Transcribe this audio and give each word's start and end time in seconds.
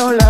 no 0.00 0.12
la 0.12 0.29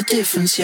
the 0.00 0.14
difference 0.14 0.58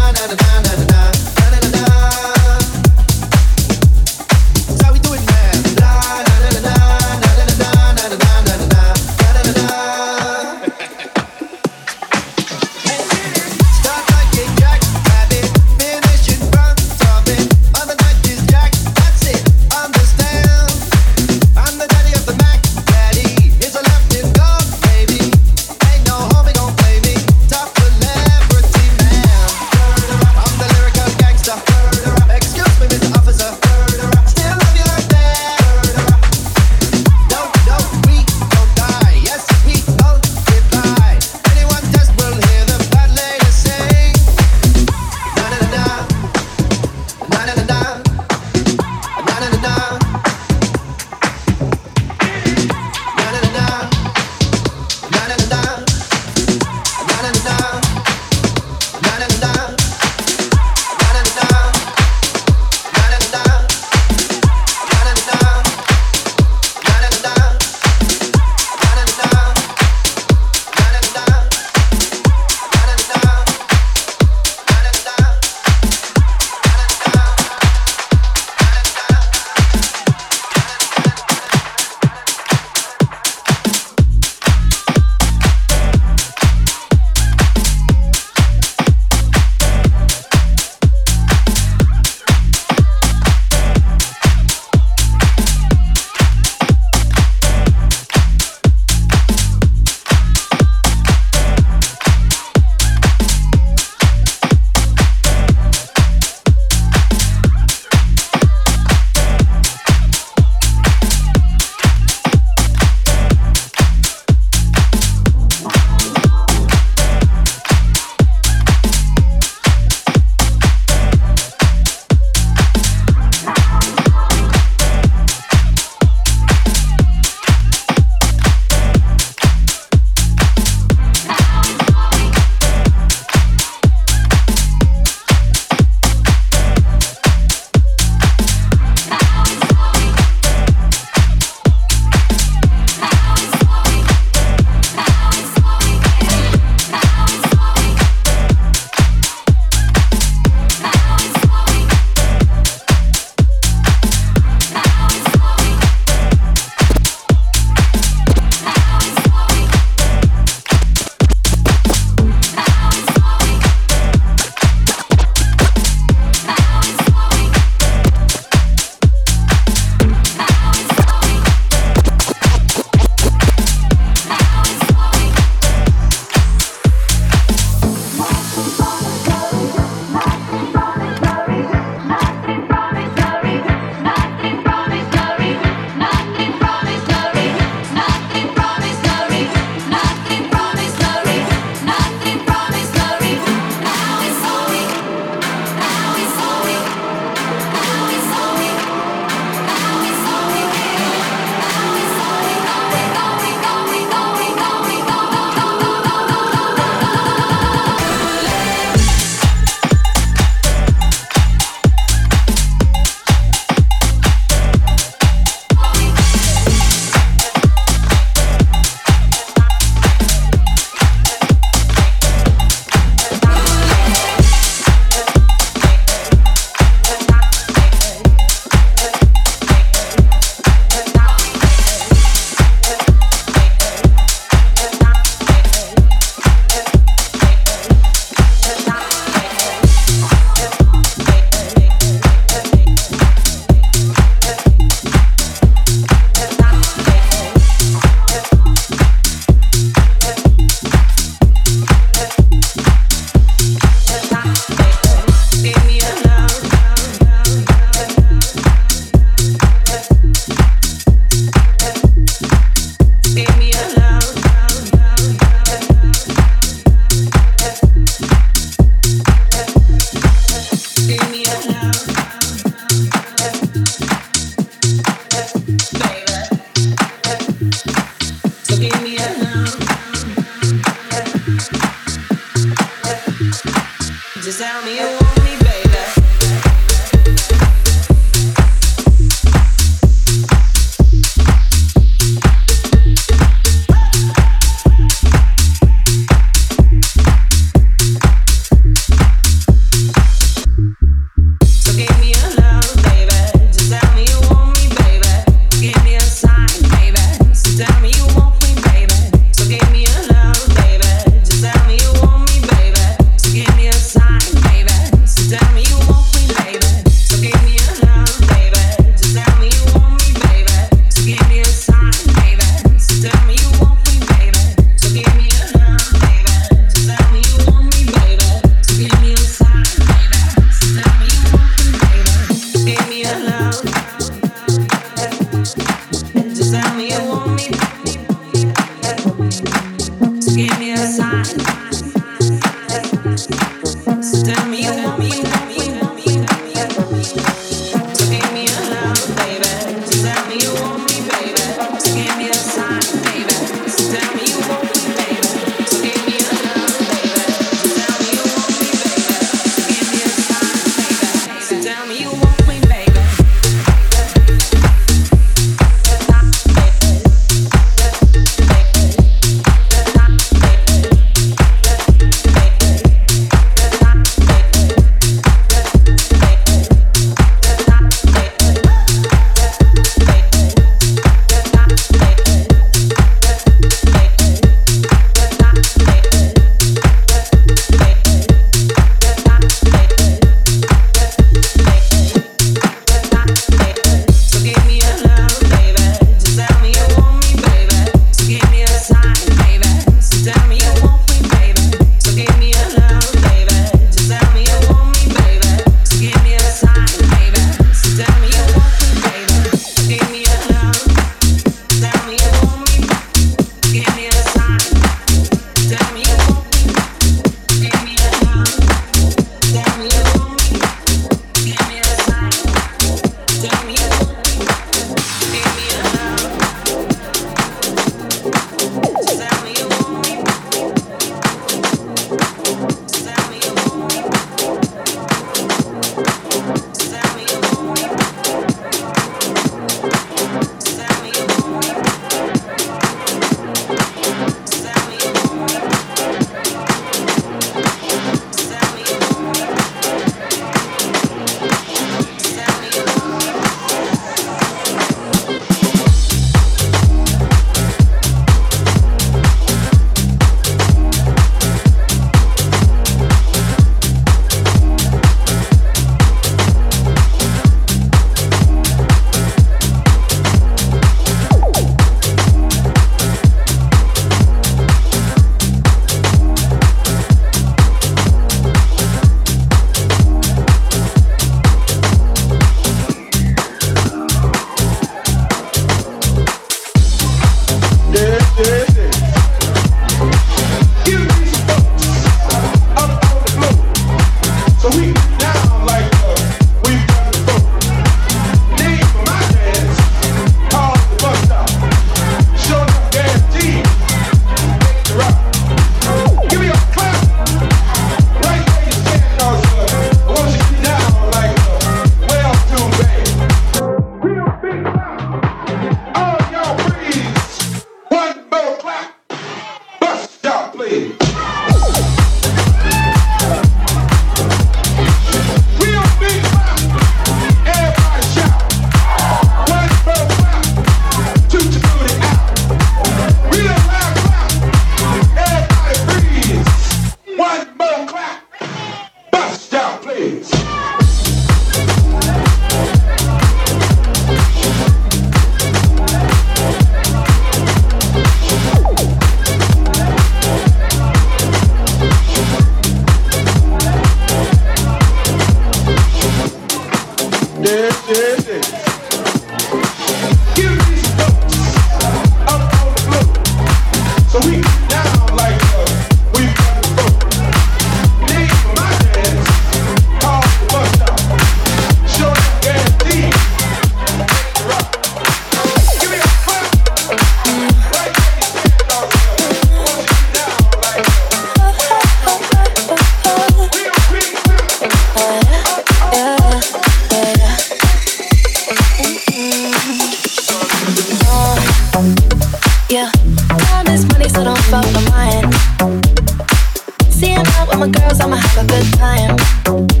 summer, 598.21 598.37
have 598.37 598.63
a 598.63 598.67
good 598.67 598.93
time. 598.93 600.00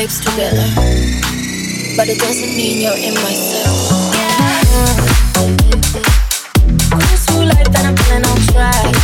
Shapes 0.00 0.20
together, 0.20 0.64
but 1.94 2.08
it 2.08 2.18
doesn't 2.18 2.56
mean 2.56 2.80
you're 2.80 2.96
in 2.96 3.12
my 3.20 3.34
circle. 3.36 4.08
Cruise 6.88 7.24
through 7.28 7.44
life 7.44 7.68
and 7.76 7.84
I'm 7.84 8.24
on 8.24 8.38
track. 8.48 8.96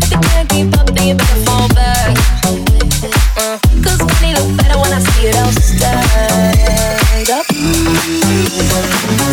If 0.00 0.08
you 0.10 0.20
can't 0.24 0.48
keep 0.48 0.72
up, 0.78 0.88
then 0.94 1.08
you 1.08 1.14
better 1.20 1.40
fall 1.44 1.68
back. 1.76 2.16
Uh, 3.36 3.58
better 4.56 4.78
when 4.80 4.92
I 4.96 5.00
see 5.04 5.28
it 5.28 5.36
up 5.36 5.52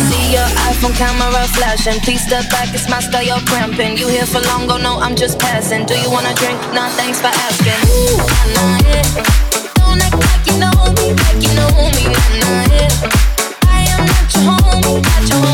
See 0.04 0.26
your 0.36 0.48
iPhone 0.68 0.94
camera 1.00 1.48
flashing. 1.56 1.98
Please 2.00 2.26
step 2.26 2.50
back, 2.50 2.74
it's 2.74 2.90
my 2.90 3.00
style, 3.00 3.22
you're 3.22 3.40
cramping. 3.46 3.96
You 3.96 4.08
here 4.08 4.26
for 4.26 4.40
long, 4.40 4.66
go 4.66 4.76
no, 4.76 4.98
I'm 5.00 5.16
just 5.16 5.38
passing. 5.38 5.86
Do 5.86 5.94
you 5.94 6.10
wanna 6.10 6.34
drink? 6.34 6.60
Nah, 6.74 6.90
thanks 6.90 7.20
for 7.22 7.28
asking. 7.28 7.80
Ooh, 7.88 8.18
nah, 8.52 8.78
yeah. 8.90 9.63
Like 10.94 11.42
you 11.42 11.54
know 11.54 11.68
me, 11.74 11.90
nah, 12.40 12.64
yeah. 12.70 13.10
I 13.66 13.82
am 13.90 14.06
not 14.06 14.30
your 14.34 14.54
homie, 14.62 15.02
not 15.02 15.28
your 15.28 15.53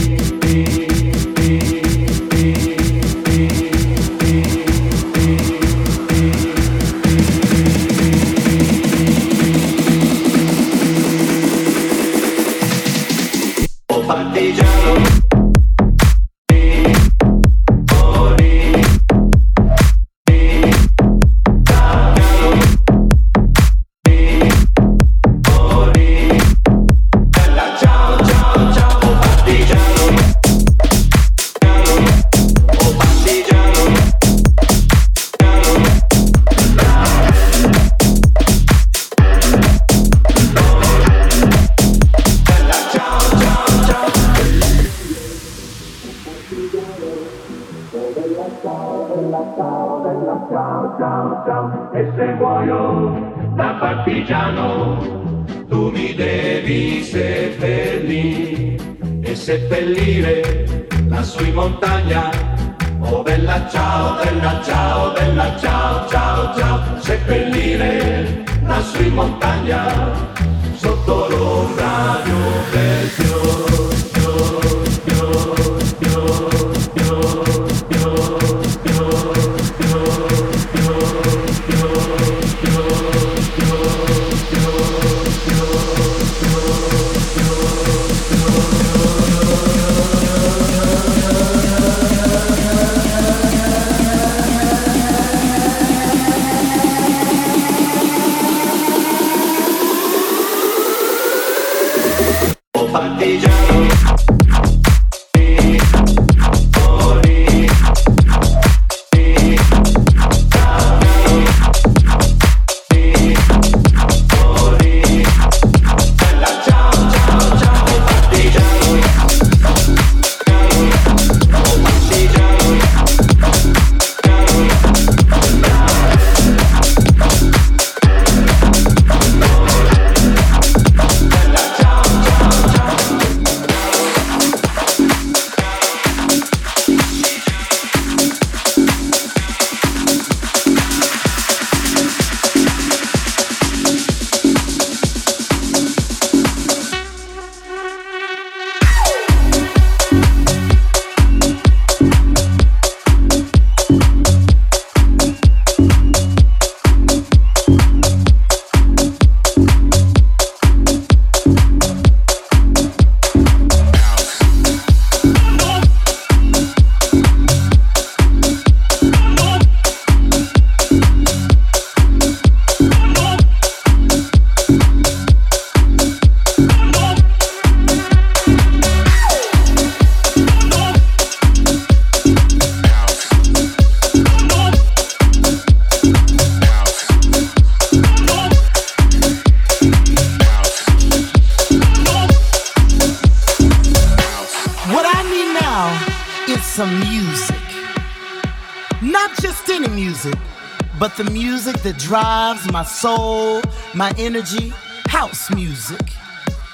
Drives 202.11 202.69
my 202.73 202.83
soul, 202.83 203.61
my 203.93 204.13
energy, 204.17 204.73
house 205.07 205.49
music. 205.55 206.01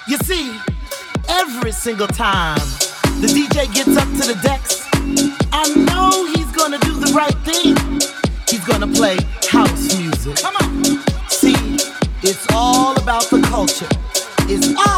You 0.08 0.18
see, 0.18 0.52
every 1.30 1.72
single 1.72 2.08
time 2.08 2.58
the 3.22 3.28
DJ 3.28 3.72
gets 3.72 3.96
up 3.96 4.08
to 4.18 4.34
the 4.34 4.40
decks, 4.42 4.88
I 5.52 5.66
know 5.86 6.26
he's 6.34 6.52
gonna 6.54 6.80
do 6.80 6.94
the 7.00 7.14
right 7.14 7.38
thing. 7.46 7.78
He's 8.50 8.66
gonna 8.66 8.88
play 8.88 9.18
house 9.48 9.96
music. 10.00 10.38
Come 10.38 10.56
on. 10.56 10.84
See, 11.30 11.54
it's 12.24 12.48
all 12.52 13.00
about 13.00 13.30
the 13.30 13.40
culture. 13.44 13.90
It's 14.50 14.70
all 14.88 14.97